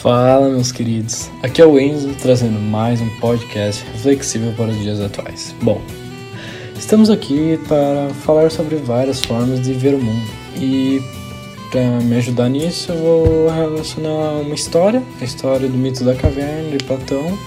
Fala, 0.00 0.48
meus 0.48 0.72
queridos. 0.72 1.28
Aqui 1.42 1.60
é 1.60 1.66
o 1.66 1.78
Enzo 1.78 2.14
trazendo 2.22 2.58
mais 2.58 3.02
um 3.02 3.08
podcast 3.18 3.84
reflexível 3.92 4.50
para 4.56 4.70
os 4.70 4.78
dias 4.80 4.98
atuais. 4.98 5.54
Bom, 5.60 5.78
estamos 6.74 7.10
aqui 7.10 7.60
para 7.68 8.08
falar 8.24 8.50
sobre 8.50 8.76
várias 8.76 9.22
formas 9.22 9.60
de 9.60 9.74
ver 9.74 9.94
o 9.94 9.98
mundo 9.98 10.26
e 10.56 11.02
para 11.70 11.82
me 12.00 12.16
ajudar 12.16 12.48
nisso 12.48 12.90
eu 12.90 12.96
vou 12.96 13.50
relacionar 13.50 14.40
uma 14.40 14.54
história, 14.54 15.02
a 15.20 15.24
história 15.24 15.68
do 15.68 15.76
mito 15.76 16.02
da 16.02 16.14
caverna 16.14 16.70
de 16.70 16.82
Platão 16.82 17.38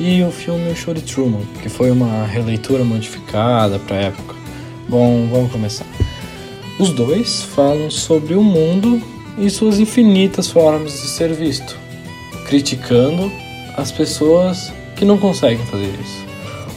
e 0.00 0.20
o 0.24 0.32
filme 0.32 0.72
O 0.72 0.74
Show 0.74 0.94
de 0.94 1.02
Truman, 1.02 1.42
que 1.62 1.68
foi 1.68 1.92
uma 1.92 2.26
releitura 2.26 2.82
modificada 2.82 3.78
para 3.78 3.96
a 3.98 4.00
época. 4.00 4.34
Bom, 4.88 5.28
vamos 5.30 5.52
começar. 5.52 5.86
Os 6.76 6.90
dois 6.90 7.44
falam 7.44 7.88
sobre 7.88 8.34
o 8.34 8.42
mundo 8.42 9.00
e 9.38 9.48
suas 9.48 9.78
infinitas 9.78 10.48
formas 10.48 10.92
de 10.92 11.08
ser 11.08 11.32
visto, 11.32 11.83
criticando 12.46 13.30
as 13.76 13.90
pessoas 13.90 14.72
que 14.96 15.04
não 15.04 15.18
conseguem 15.18 15.64
fazer 15.66 15.92
isso. 16.00 16.24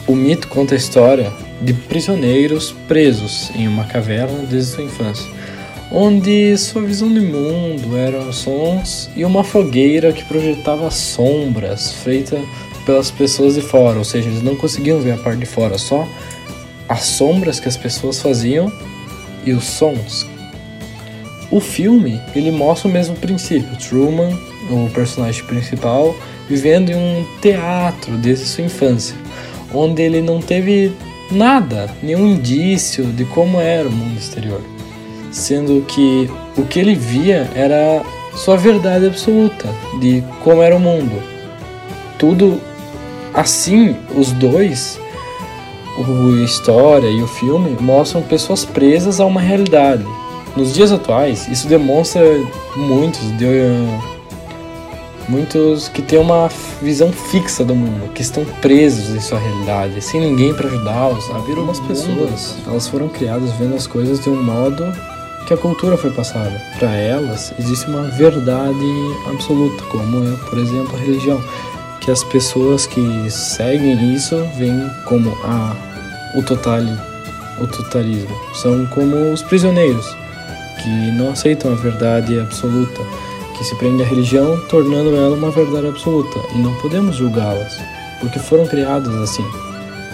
O 0.06 0.14
mito 0.14 0.48
conta 0.48 0.74
a 0.74 0.78
história 0.78 1.32
de 1.60 1.72
prisioneiros 1.72 2.72
presos 2.86 3.50
em 3.54 3.68
uma 3.68 3.84
caverna 3.84 4.38
desde 4.48 4.72
sua 4.72 4.84
infância, 4.84 5.30
onde 5.90 6.56
sua 6.56 6.82
visão 6.82 7.12
de 7.12 7.20
mundo 7.20 7.96
eram 7.96 8.32
sons 8.32 9.10
e 9.14 9.24
uma 9.24 9.44
fogueira 9.44 10.12
que 10.12 10.24
projetava 10.24 10.90
sombras 10.90 11.92
feitas 11.92 12.40
pelas 12.86 13.10
pessoas 13.10 13.54
de 13.54 13.60
fora, 13.60 13.98
ou 13.98 14.04
seja, 14.04 14.28
eles 14.28 14.42
não 14.42 14.56
conseguiam 14.56 15.00
ver 15.00 15.12
a 15.12 15.18
parte 15.18 15.40
de 15.40 15.46
fora, 15.46 15.76
só 15.76 16.08
as 16.88 17.02
sombras 17.02 17.60
que 17.60 17.68
as 17.68 17.76
pessoas 17.76 18.20
faziam 18.20 18.72
e 19.44 19.52
os 19.52 19.64
sons 19.64 20.26
o 21.50 21.60
filme, 21.60 22.20
ele 22.34 22.50
mostra 22.50 22.88
o 22.88 22.92
mesmo 22.92 23.16
princípio. 23.16 23.74
Truman, 23.78 24.38
o 24.68 24.90
personagem 24.90 25.44
principal, 25.44 26.14
vivendo 26.48 26.90
em 26.90 26.94
um 26.94 27.26
teatro 27.40 28.16
desde 28.16 28.44
sua 28.44 28.64
infância, 28.64 29.16
onde 29.72 30.02
ele 30.02 30.20
não 30.20 30.40
teve 30.40 30.92
nada, 31.30 31.90
nenhum 32.02 32.26
indício 32.26 33.04
de 33.04 33.24
como 33.24 33.60
era 33.60 33.88
o 33.88 33.92
mundo 33.92 34.18
exterior, 34.18 34.60
sendo 35.30 35.84
que 35.86 36.30
o 36.56 36.62
que 36.64 36.78
ele 36.78 36.94
via 36.94 37.50
era 37.54 38.02
sua 38.34 38.56
verdade 38.56 39.06
absoluta 39.06 39.68
de 40.00 40.22
como 40.42 40.62
era 40.62 40.76
o 40.76 40.80
mundo. 40.80 41.22
Tudo 42.18 42.60
assim, 43.34 43.96
os 44.14 44.32
dois, 44.32 44.98
a 45.98 46.44
história 46.44 47.08
e 47.08 47.22
o 47.22 47.26
filme 47.26 47.76
mostram 47.80 48.22
pessoas 48.22 48.64
presas 48.64 49.20
a 49.20 49.26
uma 49.26 49.40
realidade 49.40 50.04
nos 50.58 50.74
dias 50.74 50.90
atuais, 50.90 51.46
isso 51.48 51.68
demonstra 51.68 52.22
muitos, 52.76 53.20
de, 53.36 53.46
muitos 55.28 55.88
que 55.88 56.02
têm 56.02 56.18
uma 56.18 56.48
visão 56.80 57.12
fixa 57.12 57.64
do 57.64 57.74
mundo, 57.74 58.12
que 58.12 58.22
estão 58.22 58.44
presos 58.60 59.14
em 59.14 59.20
sua 59.20 59.38
realidade, 59.38 60.00
sem 60.00 60.20
ninguém 60.20 60.54
para 60.54 60.68
ajudá-los 60.68 61.30
a 61.30 61.38
ver 61.38 61.58
umas 61.58 61.78
pessoas. 61.80 62.56
Elas 62.66 62.88
foram 62.88 63.08
criadas 63.08 63.52
vendo 63.52 63.74
as 63.74 63.86
coisas 63.86 64.20
de 64.20 64.30
um 64.30 64.42
modo 64.42 64.84
que 65.46 65.54
a 65.54 65.56
cultura 65.56 65.96
foi 65.96 66.10
passada. 66.10 66.60
Para 66.78 66.92
elas, 66.92 67.52
existe 67.58 67.86
uma 67.86 68.02
verdade 68.02 68.84
absoluta, 69.26 69.82
como 69.84 70.24
é, 70.24 70.36
por 70.48 70.58
exemplo, 70.58 70.94
a 70.94 70.98
religião, 70.98 71.42
que 72.00 72.10
as 72.10 72.22
pessoas 72.24 72.86
que 72.86 73.30
seguem 73.30 74.14
isso 74.14 74.36
veem 74.56 74.90
como 75.06 75.30
a, 75.44 75.76
o, 76.34 76.42
totali, 76.42 76.92
o 77.60 77.66
totalitarismo. 77.66 78.34
São 78.54 78.86
como 78.86 79.32
os 79.32 79.42
prisioneiros 79.42 80.06
que 80.82 81.10
não 81.12 81.30
aceitam 81.30 81.72
a 81.72 81.74
verdade 81.74 82.38
absoluta, 82.38 83.02
que 83.58 83.64
se 83.64 83.74
prende 83.74 84.02
à 84.02 84.06
religião, 84.06 84.58
tornando 84.68 85.14
ela 85.14 85.34
uma 85.34 85.50
verdade 85.50 85.88
absoluta, 85.88 86.38
e 86.54 86.58
não 86.58 86.72
podemos 86.76 87.16
julgá-las, 87.16 87.76
porque 88.20 88.38
foram 88.38 88.66
criadas 88.66 89.12
assim. 89.16 89.44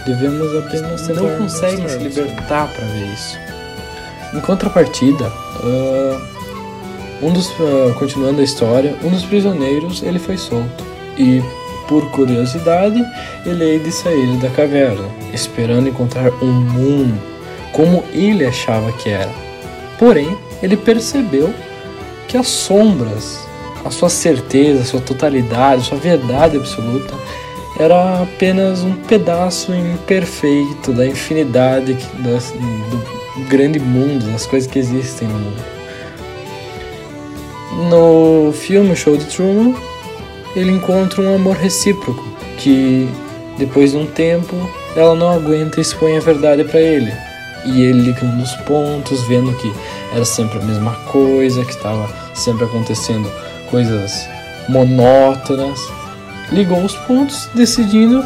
Devemos 0.07 0.57
apenas 0.57 1.07
tentar 1.07 1.21
não 1.21 1.39
conseguem 1.39 1.87
se 1.87 1.99
libertar 1.99 2.69
para 2.69 2.85
ver 2.87 3.13
isso. 3.13 3.39
Em 4.35 4.41
contrapartida, 4.41 5.29
uh, 5.29 6.21
um 7.23 7.33
dos, 7.33 7.49
uh, 7.51 7.95
continuando 7.99 8.41
a 8.41 8.45
história, 8.45 8.97
um 9.05 9.11
dos 9.11 9.25
prisioneiros 9.25 10.03
ele 10.03 10.19
foi 10.19 10.37
solto 10.37 10.85
e 11.17 11.43
por 11.87 12.11
curiosidade, 12.11 13.05
ele 13.45 13.63
hei 13.63 13.79
de 13.79 13.93
sair 13.93 14.37
da 14.39 14.49
caverna, 14.49 15.07
esperando 15.33 15.89
encontrar 15.89 16.31
um 16.43 16.51
mundo 16.51 17.35
como 17.73 18.05
ele 18.13 18.47
achava 18.47 18.91
que 18.93 19.11
era. 19.11 19.31
Porém, 19.99 20.37
ele 20.63 20.77
percebeu 20.77 21.53
que 22.29 22.37
as 22.37 22.49
sombras, 22.49 23.41
a 23.85 23.91
sua 23.91 24.09
certeza, 24.09 24.83
a 24.83 24.85
sua 24.85 25.01
totalidade, 25.01 25.83
a 25.83 25.85
sua 25.85 25.99
verdade 25.99 26.57
absoluta, 26.57 27.15
era 27.79 28.23
apenas 28.23 28.83
um 28.83 28.93
pedaço 28.93 29.75
imperfeito 29.75 30.93
da 30.93 31.07
infinidade 31.07 31.97
das, 32.21 32.53
do 32.53 33.49
grande 33.49 33.81
mundo, 33.81 34.31
das 34.31 34.47
coisas 34.47 34.71
que 34.71 34.79
existem 34.79 35.29
no 35.29 35.35
mundo. 35.35 35.65
No 37.91 38.53
filme 38.53 38.95
Show 38.95 39.17
de 39.17 39.25
Truman, 39.25 39.75
ele 40.55 40.71
encontra 40.71 41.21
um 41.21 41.35
amor 41.35 41.57
recíproco 41.57 42.25
que, 42.59 43.09
depois 43.59 43.91
de 43.91 43.97
um 43.97 44.07
tempo, 44.07 44.55
ela 44.95 45.15
não 45.17 45.31
aguenta 45.31 45.79
e 45.79 45.83
expõe 45.83 46.17
a 46.17 46.21
verdade 46.21 46.63
para 46.63 46.81
ele. 46.81 47.13
E 47.65 47.83
ele 47.83 48.03
ligando 48.03 48.43
os 48.43 48.55
pontos, 48.59 49.23
vendo 49.25 49.53
que 49.55 49.73
era 50.15 50.25
sempre 50.25 50.59
a 50.59 50.63
mesma 50.63 50.93
coisa, 51.11 51.65
que 51.65 51.73
estava 51.73 52.09
sempre 52.35 52.65
acontecendo 52.65 53.31
coisas 53.71 54.29
monótonas. 54.69 55.81
Ligou 56.53 56.85
os 56.85 56.95
pontos, 56.95 57.49
decidindo 57.55 58.25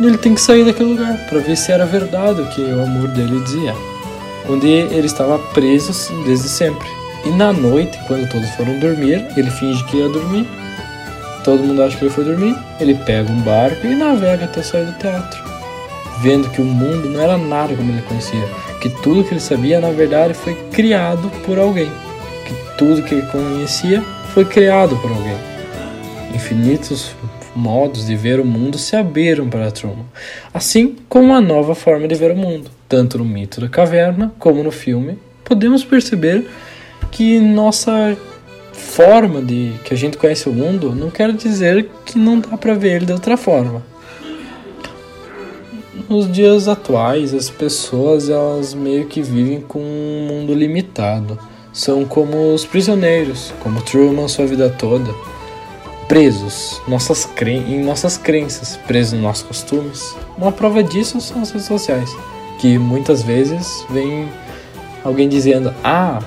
ele 0.00 0.16
tem 0.16 0.32
que 0.32 0.40
sair 0.40 0.64
daquele 0.64 0.90
lugar 0.90 1.26
para 1.28 1.40
ver 1.40 1.56
se 1.56 1.72
era 1.72 1.84
verdade 1.84 2.40
o 2.40 2.46
que 2.46 2.60
o 2.60 2.82
amor 2.82 3.08
dele 3.08 3.40
dizia. 3.40 3.74
Onde 4.48 4.68
ele 4.68 5.06
estava 5.06 5.38
preso 5.52 5.92
desde 6.24 6.48
sempre. 6.48 6.86
E 7.24 7.30
na 7.30 7.52
noite, 7.52 7.98
quando 8.06 8.28
todos 8.30 8.48
foram 8.50 8.78
dormir, 8.78 9.26
ele 9.36 9.50
finge 9.50 9.82
que 9.86 9.96
ia 9.96 10.08
dormir. 10.08 10.46
Todo 11.42 11.64
mundo 11.64 11.82
acha 11.82 11.96
que 11.96 12.04
ele 12.04 12.14
foi 12.14 12.24
dormir. 12.24 12.56
Ele 12.78 12.94
pega 12.94 13.30
um 13.30 13.40
barco 13.40 13.86
e 13.86 13.94
navega 13.94 14.44
até 14.44 14.62
sair 14.62 14.86
do 14.86 14.92
teatro 14.92 15.48
vendo 16.20 16.50
que 16.50 16.60
o 16.60 16.64
mundo 16.64 17.08
não 17.08 17.20
era 17.20 17.38
nada 17.38 17.74
como 17.74 17.90
ele 17.90 18.02
conhecia, 18.02 18.48
que 18.80 18.88
tudo 18.88 19.24
que 19.24 19.32
ele 19.32 19.40
sabia 19.40 19.80
na 19.80 19.90
verdade 19.90 20.34
foi 20.34 20.54
criado 20.70 21.30
por 21.44 21.58
alguém, 21.58 21.90
que 22.46 22.76
tudo 22.76 23.02
que 23.02 23.14
ele 23.14 23.26
conhecia 23.26 24.02
foi 24.32 24.44
criado 24.44 24.96
por 24.96 25.10
alguém. 25.10 25.36
Infinitos 26.34 27.14
modos 27.54 28.06
de 28.06 28.14
ver 28.14 28.38
o 28.38 28.44
mundo 28.44 28.78
se 28.78 28.94
abriram 28.94 29.48
para 29.48 29.70
Truman, 29.70 30.04
assim 30.54 30.96
como 31.08 31.26
uma 31.26 31.40
nova 31.40 31.74
forma 31.74 32.06
de 32.06 32.14
ver 32.14 32.30
o 32.30 32.36
mundo. 32.36 32.70
Tanto 32.88 33.18
no 33.18 33.24
mito 33.24 33.60
da 33.60 33.68
caverna 33.68 34.32
como 34.38 34.62
no 34.62 34.70
filme, 34.70 35.18
podemos 35.44 35.84
perceber 35.84 36.46
que 37.10 37.40
nossa 37.40 38.16
forma 38.72 39.42
de 39.42 39.72
que 39.84 39.92
a 39.92 39.96
gente 39.96 40.16
conhece 40.16 40.48
o 40.48 40.52
mundo 40.52 40.94
não 40.94 41.10
quer 41.10 41.32
dizer 41.32 41.88
que 42.06 42.16
não 42.16 42.38
dá 42.38 42.56
para 42.56 42.74
ver 42.74 42.96
ele 42.96 43.06
de 43.06 43.12
outra 43.12 43.36
forma 43.36 43.82
nos 46.08 46.30
dias 46.30 46.68
atuais 46.68 47.34
as 47.34 47.50
pessoas 47.50 48.30
elas 48.30 48.72
meio 48.72 49.06
que 49.06 49.20
vivem 49.20 49.60
com 49.60 49.78
um 49.78 50.26
mundo 50.26 50.54
limitado. 50.54 51.38
São 51.72 52.04
como 52.04 52.54
os 52.54 52.64
prisioneiros, 52.64 53.52
como 53.60 53.82
Truman 53.82 54.26
sua 54.26 54.46
vida 54.46 54.70
toda, 54.70 55.14
presos 56.08 56.80
nossas 56.88 57.28
em 57.42 57.84
nossas 57.84 58.16
crenças, 58.16 58.78
presos 58.86 59.12
nos 59.12 59.22
nossos 59.22 59.42
costumes. 59.42 60.16
Uma 60.36 60.50
prova 60.50 60.82
disso 60.82 61.20
são 61.20 61.42
as 61.42 61.50
redes 61.50 61.66
sociais, 61.66 62.10
que 62.58 62.78
muitas 62.78 63.22
vezes 63.22 63.84
vem 63.90 64.28
alguém 65.04 65.28
dizendo: 65.28 65.72
"Ah, 65.84 66.20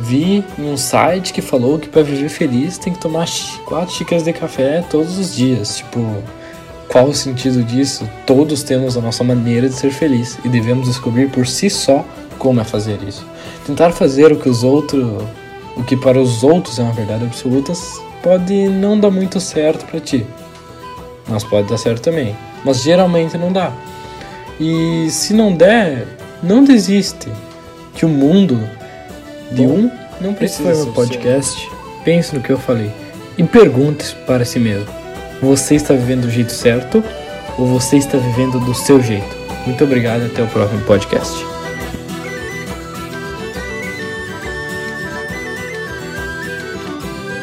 vi 0.00 0.44
em 0.58 0.68
um 0.68 0.76
site 0.76 1.32
que 1.32 1.40
falou 1.40 1.78
que 1.78 1.88
para 1.88 2.02
viver 2.02 2.28
feliz 2.28 2.76
tem 2.76 2.92
que 2.92 2.98
tomar 2.98 3.26
quatro 3.64 3.94
xícaras 3.94 4.24
de 4.24 4.32
café 4.32 4.84
todos 4.90 5.16
os 5.16 5.34
dias", 5.34 5.76
tipo, 5.76 6.00
qual 6.92 7.06
o 7.06 7.14
sentido 7.14 7.64
disso? 7.64 8.06
Todos 8.26 8.62
temos 8.62 8.98
a 8.98 9.00
nossa 9.00 9.24
maneira 9.24 9.66
de 9.66 9.74
ser 9.74 9.90
feliz 9.90 10.38
e 10.44 10.48
devemos 10.48 10.86
descobrir 10.86 11.30
por 11.30 11.46
si 11.46 11.70
só 11.70 12.04
como 12.38 12.60
é 12.60 12.64
fazer 12.64 12.98
isso. 13.08 13.26
Tentar 13.66 13.92
fazer 13.92 14.30
o 14.30 14.36
que 14.36 14.48
os 14.48 14.62
outros, 14.62 15.24
o 15.74 15.82
que 15.82 15.96
para 15.96 16.20
os 16.20 16.44
outros 16.44 16.78
é 16.78 16.82
uma 16.82 16.92
verdade 16.92 17.24
absoluta, 17.24 17.72
pode 18.22 18.68
não 18.68 19.00
dar 19.00 19.10
muito 19.10 19.40
certo 19.40 19.86
para 19.86 20.00
ti. 20.00 20.26
Mas 21.26 21.42
pode 21.42 21.66
dar 21.66 21.78
certo 21.78 22.02
também. 22.02 22.36
Mas 22.62 22.82
geralmente 22.82 23.38
não 23.38 23.50
dá. 23.50 23.72
E 24.60 25.08
se 25.10 25.32
não 25.32 25.54
der, 25.54 26.06
não 26.42 26.62
desiste. 26.62 27.28
Que 27.94 28.04
o 28.04 28.08
mundo 28.08 28.68
de 29.50 29.62
um 29.62 29.90
não 30.20 30.34
precisa. 30.34 30.70
Esse 30.70 30.82
foi 30.82 30.84
meu 30.84 30.94
podcast. 30.94 31.70
Pense 32.04 32.34
no 32.34 32.42
que 32.42 32.50
eu 32.50 32.58
falei 32.58 32.90
e 33.38 33.44
pergunte 33.44 34.14
para 34.26 34.44
si 34.44 34.58
mesmo. 34.58 35.01
Você 35.42 35.74
está 35.74 35.92
vivendo 35.92 36.22
do 36.22 36.30
jeito 36.30 36.52
certo 36.52 37.02
ou 37.58 37.66
você 37.66 37.96
está 37.96 38.16
vivendo 38.16 38.60
do 38.60 38.72
seu 38.72 39.02
jeito? 39.02 39.36
Muito 39.66 39.82
obrigado 39.82 40.22
e 40.22 40.26
até 40.26 40.40
o 40.40 40.46
próximo 40.46 40.80
podcast. 40.82 41.44